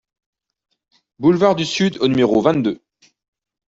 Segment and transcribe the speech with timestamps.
[1.19, 2.81] Boulevard du Sud au numéro vingt-deux